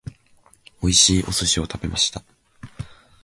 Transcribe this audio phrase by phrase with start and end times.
[0.81, 2.23] 美味しいお寿司を食べました。